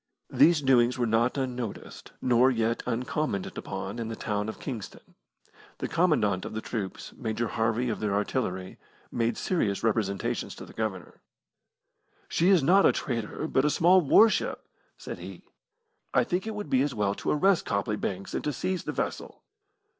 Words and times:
These 0.31 0.63
doings 0.63 0.97
were 0.97 1.05
not 1.05 1.37
unnoticed, 1.37 2.11
nor 2.23 2.49
yet 2.49 2.81
uncommented 2.87 3.55
upon 3.55 3.99
in 3.99 4.07
the 4.07 4.15
town 4.15 4.49
of 4.49 4.59
Kingston. 4.59 5.13
The 5.77 5.87
Commandant 5.87 6.43
of 6.43 6.55
the 6.55 6.59
troops 6.59 7.13
Major 7.13 7.49
Harvey 7.49 7.87
of 7.89 7.99
the 7.99 8.11
Artillery 8.11 8.79
made 9.11 9.37
serious 9.37 9.83
representations 9.83 10.55
to 10.55 10.65
the 10.65 10.73
Governor. 10.73 11.21
"She 12.27 12.49
is 12.49 12.63
not 12.63 12.83
a 12.83 12.91
trader, 12.91 13.47
but 13.47 13.63
a 13.63 13.69
small 13.69 14.01
warship," 14.01 14.67
said 14.97 15.19
he. 15.19 15.43
"I 16.15 16.23
think 16.23 16.47
it 16.47 16.55
would 16.55 16.71
be 16.71 16.81
as 16.81 16.95
well 16.95 17.13
to 17.13 17.29
arrest 17.29 17.65
Copley 17.67 17.95
Banks 17.95 18.33
and 18.33 18.43
to 18.43 18.51
seize 18.53 18.85
the 18.85 18.91
vessel." 18.91 19.43